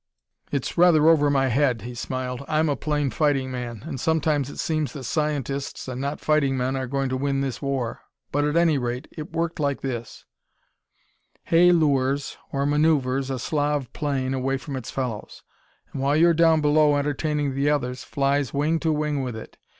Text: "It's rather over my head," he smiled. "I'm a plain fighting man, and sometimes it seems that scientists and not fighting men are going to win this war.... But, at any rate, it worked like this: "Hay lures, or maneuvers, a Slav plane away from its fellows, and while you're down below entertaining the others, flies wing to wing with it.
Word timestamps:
"It's 0.51 0.79
rather 0.79 1.05
over 1.07 1.29
my 1.29 1.49
head," 1.49 1.83
he 1.83 1.93
smiled. 1.93 2.43
"I'm 2.47 2.69
a 2.69 2.75
plain 2.75 3.11
fighting 3.11 3.51
man, 3.51 3.83
and 3.85 3.99
sometimes 3.99 4.49
it 4.49 4.57
seems 4.57 4.93
that 4.93 5.03
scientists 5.03 5.87
and 5.87 6.01
not 6.01 6.19
fighting 6.19 6.57
men 6.57 6.75
are 6.75 6.87
going 6.87 7.07
to 7.09 7.15
win 7.17 7.41
this 7.41 7.61
war.... 7.61 8.01
But, 8.31 8.43
at 8.43 8.57
any 8.57 8.79
rate, 8.79 9.07
it 9.15 9.31
worked 9.31 9.59
like 9.59 9.81
this: 9.81 10.25
"Hay 11.43 11.71
lures, 11.71 12.35
or 12.51 12.65
maneuvers, 12.65 13.29
a 13.29 13.37
Slav 13.37 13.93
plane 13.93 14.33
away 14.33 14.57
from 14.57 14.75
its 14.75 14.89
fellows, 14.89 15.43
and 15.93 16.01
while 16.01 16.15
you're 16.17 16.33
down 16.33 16.61
below 16.61 16.95
entertaining 16.95 17.53
the 17.53 17.69
others, 17.69 18.03
flies 18.03 18.55
wing 18.55 18.79
to 18.79 18.91
wing 18.91 19.21
with 19.21 19.35
it. 19.35 19.57